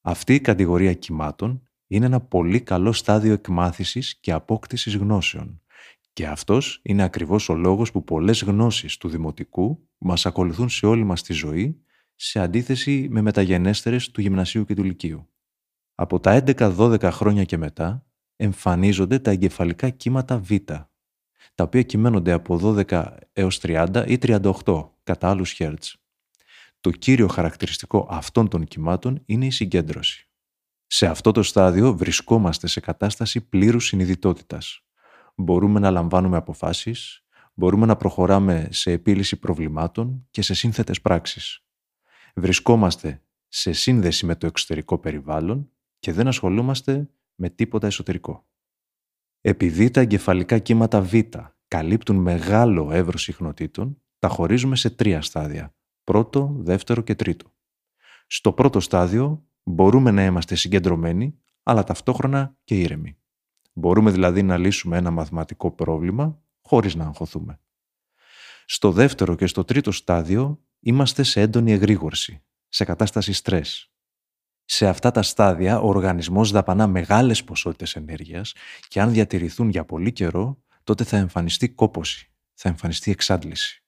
Αυτή 0.00 0.34
η 0.34 0.40
κατηγορία 0.40 0.94
κυμάτων 0.94 1.62
είναι 1.86 2.06
ένα 2.06 2.20
πολύ 2.20 2.60
καλό 2.60 2.92
στάδιο 2.92 3.32
εκμάθησης 3.32 4.18
και 4.20 4.32
απόκτησης 4.32 4.96
γνώσεων. 4.96 5.62
Και 6.12 6.26
αυτός 6.26 6.80
είναι 6.82 7.02
ακριβώς 7.02 7.48
ο 7.48 7.54
λόγος 7.54 7.92
που 7.92 8.04
πολλές 8.04 8.42
γνώσεις 8.42 8.96
του 8.96 9.08
δημοτικού 9.08 9.88
μας 9.98 10.26
ακολουθούν 10.26 10.68
σε 10.68 10.86
όλη 10.86 11.04
μας 11.04 11.22
τη 11.22 11.32
ζωή, 11.32 11.82
σε 12.14 12.40
αντίθεση 12.40 13.06
με 13.10 13.20
μεταγενέστερες 13.20 14.10
του 14.10 14.20
γυμνασίου 14.20 14.64
και 14.64 14.74
του 14.74 14.84
λυκείου. 14.84 15.28
Από 15.94 16.20
τα 16.20 16.42
11-12 16.46 17.08
χρόνια 17.12 17.44
και 17.44 17.56
μετά 17.56 18.06
εμφανίζονται 18.42 19.18
τα 19.18 19.30
εγκεφαλικά 19.30 19.88
κύματα 19.88 20.38
Β, 20.38 20.50
τα 21.54 21.64
οποία 21.64 21.82
κυμαίνονται 21.82 22.32
από 22.32 22.58
12 22.88 23.16
έως 23.32 23.60
30 23.62 24.04
ή 24.06 24.18
38 24.18 24.90
κατά 25.02 25.28
άλλους 25.28 25.50
χέρτς. 25.52 25.96
Το 26.80 26.90
κύριο 26.90 27.28
χαρακτηριστικό 27.28 28.06
αυτών 28.10 28.48
των 28.48 28.64
κυμάτων 28.64 29.22
είναι 29.24 29.46
η 29.46 29.50
συγκέντρωση. 29.50 30.28
Σε 30.86 31.06
αυτό 31.06 31.32
το 31.32 31.42
στάδιο 31.42 31.96
βρισκόμαστε 31.96 32.66
σε 32.66 32.80
κατάσταση 32.80 33.40
πλήρους 33.40 33.86
συνειδητότητας. 33.86 34.84
Μπορούμε 35.34 35.80
να 35.80 35.90
λαμβάνουμε 35.90 36.36
αποφάσεις, 36.36 37.24
μπορούμε 37.54 37.86
να 37.86 37.96
προχωράμε 37.96 38.68
σε 38.70 38.90
επίλυση 38.90 39.36
προβλημάτων 39.36 40.26
και 40.30 40.42
σε 40.42 40.54
σύνθετες 40.54 41.00
πράξεις. 41.00 41.64
Βρισκόμαστε 42.34 43.22
σε 43.48 43.72
σύνδεση 43.72 44.26
με 44.26 44.34
το 44.34 44.46
εξωτερικό 44.46 44.98
περιβάλλον 44.98 45.70
και 45.98 46.12
δεν 46.12 46.26
ασχολούμαστε 46.26 47.08
με 47.42 47.50
τίποτα 47.50 47.86
εσωτερικό. 47.86 48.46
Επειδή 49.40 49.90
τα 49.90 50.00
εγκεφαλικά 50.00 50.58
κύματα 50.58 51.00
Β 51.00 51.14
καλύπτουν 51.68 52.16
μεγάλο 52.16 52.92
εύρος 52.92 53.22
συχνοτήτων, 53.22 54.02
τα 54.18 54.28
χωρίζουμε 54.28 54.76
σε 54.76 54.90
τρία 54.90 55.22
στάδια. 55.22 55.74
Πρώτο, 56.04 56.56
δεύτερο 56.58 57.02
και 57.02 57.14
τρίτο. 57.14 57.52
Στο 58.26 58.52
πρώτο 58.52 58.80
στάδιο 58.80 59.46
μπορούμε 59.62 60.10
να 60.10 60.24
είμαστε 60.24 60.54
συγκεντρωμένοι, 60.54 61.38
αλλά 61.62 61.84
ταυτόχρονα 61.84 62.56
και 62.64 62.80
ήρεμοι. 62.80 63.18
Μπορούμε 63.72 64.10
δηλαδή 64.10 64.42
να 64.42 64.56
λύσουμε 64.56 64.96
ένα 64.96 65.10
μαθηματικό 65.10 65.70
πρόβλημα 65.70 66.42
χωρίς 66.60 66.94
να 66.94 67.04
αγχωθούμε. 67.04 67.60
Στο 68.66 68.92
δεύτερο 68.92 69.34
και 69.34 69.46
στο 69.46 69.64
τρίτο 69.64 69.92
στάδιο 69.92 70.64
είμαστε 70.80 71.22
σε 71.22 71.40
έντονη 71.40 71.72
εγρήγορση, 71.72 72.42
σε 72.68 72.84
κατάσταση 72.84 73.32
στρες. 73.32 73.91
Σε 74.74 74.88
αυτά 74.88 75.10
τα 75.10 75.22
στάδια 75.22 75.80
ο 75.80 75.88
οργανισμός 75.88 76.50
δαπανά 76.50 76.86
μεγάλες 76.86 77.44
ποσότητες 77.44 77.96
ενέργειας 77.96 78.54
και 78.88 79.00
αν 79.00 79.12
διατηρηθούν 79.12 79.68
για 79.68 79.84
πολύ 79.84 80.12
καιρό, 80.12 80.62
τότε 80.84 81.04
θα 81.04 81.16
εμφανιστεί 81.16 81.68
κόποση, 81.68 82.30
θα 82.54 82.68
εμφανιστεί 82.68 83.10
εξάντληση. 83.10 83.82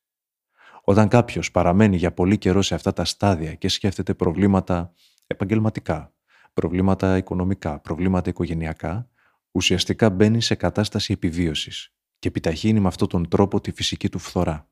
Όταν 0.83 1.09
κάποιος 1.09 1.51
παραμένει 1.51 1.97
για 1.97 2.13
πολύ 2.13 2.39
καιρό 2.39 2.63
σε 2.63 2.75
αυτά 2.75 2.93
τα 2.93 3.05
στάδια 3.05 3.55
και 3.55 3.69
σκέφτεται 3.69 4.15
προβλήματα 4.15 4.93
επαγγελματικά, 5.27 6.15
προβλήματα 6.53 7.17
οικονομικά, 7.17 7.81
προβλήματα 7.81 8.31
οικογενειακά, 8.31 9.09
ουσιαστικά 9.51 10.11
μπαίνει 10.11 10.43
σε 10.43 10.55
κατάσταση 10.55 11.13
επιβίωσης 11.13 11.93
και 12.19 12.29
επιταχύνει 12.29 12.81
με 12.81 12.89
αυτόν 12.89 13.09
τον 13.09 13.29
τρόπο 13.29 13.61
τη 13.61 13.73
φυσική 13.73 14.09
του 14.09 14.19
φθορά. 14.19 14.69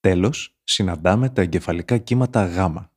Τέλος, 0.00 0.58
συναντάμε 0.64 1.28
τα 1.28 1.42
εγκεφαλικά 1.42 1.98
κύματα 1.98 2.46
γάμα, 2.46 2.90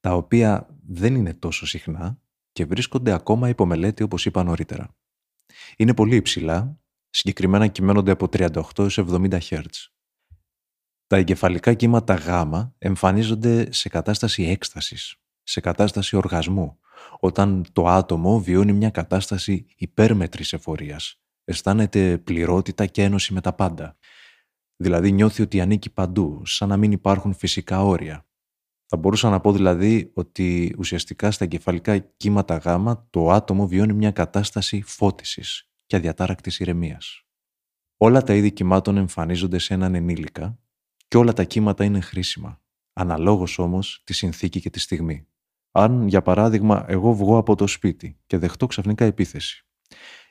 τα 0.00 0.14
οποία 0.14 0.76
δεν 0.86 1.14
είναι 1.14 1.34
τόσο 1.34 1.66
συχνά 1.66 2.20
και 2.52 2.64
βρίσκονται 2.64 3.12
ακόμα 3.12 3.48
υπό 3.48 3.66
μελέτη 3.66 4.02
όπως 4.02 4.26
είπα 4.26 4.42
νωρίτερα. 4.42 4.96
Είναι 5.76 5.94
πολύ 5.94 6.16
υψηλά, 6.16 6.80
συγκεκριμένα 7.10 7.66
κυμαίνονται 7.66 8.10
από 8.10 8.26
38 8.32 8.62
70 8.74 9.38
Hz. 9.38 9.64
Τα 11.06 11.16
εγκεφαλικά 11.16 11.74
κύματα 11.74 12.14
γ 12.14 12.28
εμφανίζονται 12.78 13.72
σε 13.72 13.88
κατάσταση 13.88 14.42
έκστασης, 14.42 15.16
σε 15.42 15.60
κατάσταση 15.60 16.16
οργασμού, 16.16 16.78
όταν 17.20 17.66
το 17.72 17.86
άτομο 17.86 18.40
βιώνει 18.40 18.72
μια 18.72 18.90
κατάσταση 18.90 19.66
υπέρμετρης 19.76 20.52
εφορίας, 20.52 21.20
αισθάνεται 21.44 22.18
πληρότητα 22.18 22.86
και 22.86 23.02
ένωση 23.02 23.32
με 23.32 23.40
τα 23.40 23.52
πάντα. 23.52 23.96
Δηλαδή 24.76 25.12
νιώθει 25.12 25.42
ότι 25.42 25.60
ανήκει 25.60 25.90
παντού, 25.90 26.46
σαν 26.46 26.68
να 26.68 26.76
μην 26.76 26.92
υπάρχουν 26.92 27.34
φυσικά 27.34 27.84
όρια. 27.84 28.29
Θα 28.92 28.98
μπορούσα 28.98 29.30
να 29.30 29.40
πω 29.40 29.52
δηλαδή 29.52 30.10
ότι 30.14 30.74
ουσιαστικά 30.78 31.30
στα 31.30 31.44
εγκεφαλικά 31.44 31.98
κύματα 31.98 32.56
γ 32.56 32.92
το 33.10 33.30
άτομο 33.30 33.66
βιώνει 33.66 33.92
μια 33.92 34.10
κατάσταση 34.10 34.82
φώτισης 34.82 35.70
και 35.86 35.96
αδιατάρακτης 35.96 36.60
ηρεμίας. 36.60 37.24
Όλα 37.96 38.22
τα 38.22 38.34
είδη 38.34 38.52
κυμάτων 38.52 38.96
εμφανίζονται 38.96 39.58
σε 39.58 39.74
έναν 39.74 39.94
ενήλικα 39.94 40.58
και 41.08 41.16
όλα 41.16 41.32
τα 41.32 41.44
κύματα 41.44 41.84
είναι 41.84 42.00
χρήσιμα, 42.00 42.62
αναλόγως 42.92 43.58
όμως 43.58 44.02
τη 44.04 44.12
συνθήκη 44.12 44.60
και 44.60 44.70
τη 44.70 44.80
στιγμή. 44.80 45.26
Αν, 45.70 46.08
για 46.08 46.22
παράδειγμα, 46.22 46.84
εγώ 46.88 47.14
βγω 47.14 47.36
από 47.36 47.54
το 47.54 47.66
σπίτι 47.66 48.18
και 48.26 48.38
δεχτώ 48.38 48.66
ξαφνικά 48.66 49.04
επίθεση, 49.04 49.66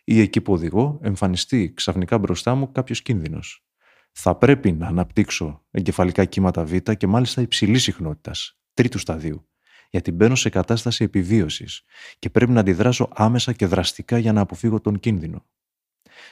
ή 0.03 0.19
εκεί 0.19 0.41
που 0.41 0.53
οδηγώ 0.53 0.99
εμφανιστεί 1.01 1.73
ξαφνικά 1.73 2.17
μπροστά 2.17 2.55
μου 2.55 2.71
κάποιος 2.71 3.01
κίνδυνος. 3.01 3.68
Θα 4.11 4.35
πρέπει 4.35 4.71
να 4.71 4.87
αναπτύξω 4.87 5.65
εγκεφαλικά 5.71 6.25
κύματα 6.25 6.65
Β 6.65 6.75
και 6.75 7.07
μάλιστα 7.07 7.41
υψηλής 7.41 7.83
συχνότητας, 7.83 8.59
τρίτου 8.73 8.97
σταδίου, 8.97 9.49
γιατί 9.89 10.11
μπαίνω 10.11 10.35
σε 10.35 10.49
κατάσταση 10.49 11.03
επιβίωσης 11.03 11.83
και 12.19 12.29
πρέπει 12.29 12.51
να 12.51 12.59
αντιδράσω 12.59 13.09
άμεσα 13.13 13.53
και 13.53 13.65
δραστικά 13.65 14.17
για 14.17 14.33
να 14.33 14.41
αποφύγω 14.41 14.81
τον 14.81 14.99
κίνδυνο. 14.99 15.45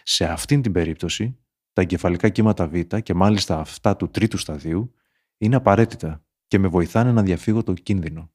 Σε 0.04 0.26
αυτήν 0.26 0.62
την 0.62 0.72
περίπτωση, 0.72 1.38
τα 1.74 1.82
εγκεφαλικά 1.82 2.30
κύματα 2.30 2.68
Β 2.68 2.76
και 3.04 3.14
μάλιστα 3.14 3.60
αυτά 3.60 3.96
του 3.96 4.10
τρίτου 4.10 4.38
σταδίου 4.38 4.94
είναι 5.38 5.56
απαραίτητα 5.56 6.26
και 6.48 6.60
με 6.60 6.68
βοηθάνε 6.68 7.12
να 7.12 7.24
διαφύγω 7.24 7.64
το 7.64 7.74
κίνδυνο. 7.74 8.32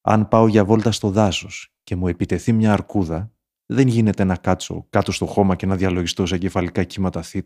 Αν 0.00 0.28
πάω 0.28 0.46
για 0.46 0.64
βόλτα 0.64 0.92
στο 0.92 1.10
δάσος 1.10 1.74
και 1.82 1.96
μου 1.96 2.08
επιτεθεί 2.08 2.52
μια 2.52 2.72
αρκούδα, 2.72 3.32
δεν 3.66 3.88
γίνεται 3.88 4.24
να 4.24 4.36
κάτσω 4.36 4.86
κάτω 4.90 5.12
στο 5.12 5.26
χώμα 5.26 5.56
και 5.56 5.66
να 5.66 5.76
διαλογιστώ 5.76 6.26
σε 6.26 6.34
εγκεφαλικά 6.34 6.84
κύματα 6.84 7.22
θ, 7.22 7.36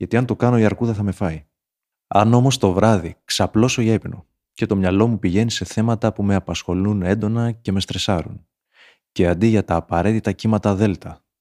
γιατί 0.00 0.16
αν 0.16 0.26
το 0.26 0.36
κάνω 0.36 0.58
η 0.58 0.64
αρκούδα 0.64 0.94
θα 0.94 1.02
με 1.02 1.12
φάει. 1.12 1.46
Αν 2.06 2.34
όμως 2.34 2.58
το 2.58 2.72
βράδυ 2.72 3.16
ξαπλώσω 3.24 3.82
για 3.82 3.92
ύπνο 3.92 4.26
και 4.52 4.66
το 4.66 4.76
μυαλό 4.76 5.06
μου 5.06 5.18
πηγαίνει 5.18 5.50
σε 5.50 5.64
θέματα 5.64 6.12
που 6.12 6.22
με 6.22 6.34
απασχολούν 6.34 7.02
έντονα 7.02 7.52
και 7.52 7.72
με 7.72 7.80
στρεσάρουν, 7.80 8.46
και 9.12 9.28
αντί 9.28 9.46
για 9.46 9.64
τα 9.64 9.76
απαραίτητα 9.76 10.32
κύματα 10.32 10.74
Δ, 10.74 10.84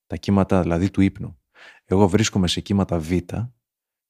τα 0.08 0.16
κύματα 0.20 0.62
δηλαδή 0.62 0.90
του 0.90 1.02
ύπνου, 1.02 1.40
εγώ 1.86 2.08
βρίσκομαι 2.08 2.48
σε 2.48 2.62
κύματα 2.62 3.00
Β, 3.00 3.12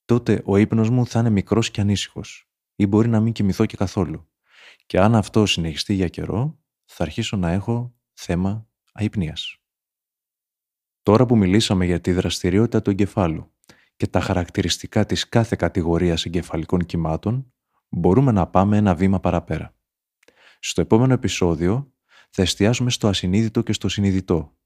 τότε 0.05 0.41
ο 0.45 0.57
ύπνος 0.57 0.89
μου 0.89 1.05
θα 1.05 1.19
είναι 1.19 1.29
μικρός 1.29 1.71
και 1.71 1.81
ανήσυχος, 1.81 2.49
ή 2.75 2.87
μπορεί 2.87 3.07
να 3.07 3.19
μην 3.19 3.33
κοιμηθώ 3.33 3.65
και 3.65 3.77
καθόλου. 3.77 4.29
Και 4.85 4.99
αν 4.99 5.15
αυτό 5.15 5.45
συνεχιστεί 5.45 5.93
για 5.93 6.07
καιρό, 6.07 6.59
θα 6.85 7.03
αρχίσω 7.03 7.37
να 7.37 7.51
έχω 7.51 7.95
θέμα 8.13 8.67
αϊπνίας. 8.91 9.57
Τώρα 11.01 11.25
που 11.25 11.37
μιλήσαμε 11.37 11.85
για 11.85 12.01
τη 12.01 12.11
δραστηριότητα 12.11 12.81
του 12.81 12.89
εγκεφάλου 12.89 13.53
και 13.99 14.07
τα 14.07 14.19
χαρακτηριστικά 14.19 15.05
της 15.05 15.29
κάθε 15.29 15.55
κατηγορίας 15.55 16.25
εγκεφαλικών 16.25 16.85
κυμάτων, 16.85 17.53
μπορούμε 17.89 18.31
να 18.31 18.47
πάμε 18.47 18.77
ένα 18.77 18.95
βήμα 18.95 19.19
παραπέρα. 19.19 19.75
Στο 20.59 20.81
επόμενο 20.81 21.13
επεισόδιο 21.13 21.93
θα 22.29 22.41
εστιάσουμε 22.41 22.89
στο 22.89 23.07
ασυνείδητο 23.07 23.61
και 23.61 23.73
στο 23.73 23.89
συνειδητό. 23.89 24.57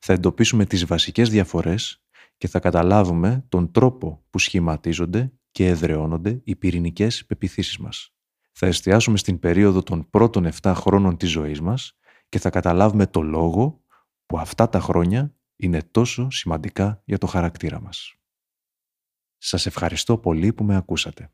Θα 0.00 0.12
εντοπίσουμε 0.12 0.64
τις 0.66 0.86
βασικές 0.86 1.30
διαφορές 1.30 2.04
και 2.36 2.48
θα 2.48 2.60
καταλάβουμε 2.60 3.44
τον 3.48 3.70
τρόπο 3.70 4.24
που 4.30 4.38
σχηματίζονται 4.38 5.32
και 5.50 5.66
εδραιώνονται 5.68 6.40
οι 6.44 6.56
πυρηνικές 6.56 7.26
πεπιθήσεις 7.26 7.78
μας. 7.78 8.14
Θα 8.52 8.66
εστιάσουμε 8.66 9.16
στην 9.16 9.38
περίοδο 9.38 9.82
των 9.82 10.10
πρώτων 10.10 10.48
7 10.60 10.72
χρόνων 10.76 11.16
της 11.16 11.30
ζωής 11.30 11.60
μας 11.60 11.98
και 12.28 12.38
θα 12.38 12.50
καταλάβουμε 12.50 13.06
το 13.06 13.20
λόγο 13.20 13.82
που 14.26 14.38
αυτά 14.38 14.68
τα 14.68 14.80
χρόνια 14.80 15.34
είναι 15.56 15.82
τόσο 15.82 16.30
σημαντικά 16.30 17.02
για 17.04 17.18
το 17.18 17.26
χαρακτήρα 17.26 17.80
μας. 17.80 18.16
Σας 19.44 19.66
ευχαριστώ 19.66 20.18
πολύ 20.18 20.52
που 20.52 20.64
με 20.64 20.76
ακούσατε. 20.76 21.30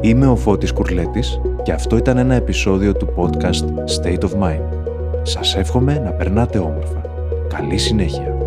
Είμαι 0.00 0.26
ο 0.26 0.36
Φώτης 0.36 0.72
Κουρλέτης 0.72 1.40
και 1.62 1.72
αυτό 1.72 1.96
ήταν 1.96 2.16
ένα 2.16 2.34
επεισόδιο 2.34 2.94
του 2.94 3.14
podcast 3.16 3.64
State 4.02 4.20
of 4.20 4.42
Mind. 4.42 4.68
Σας 5.22 5.56
εύχομαι 5.56 5.98
να 5.98 6.12
περνάτε 6.12 6.58
όμορφα. 6.58 7.02
Καλή 7.48 7.78
συνέχεια. 7.78 8.41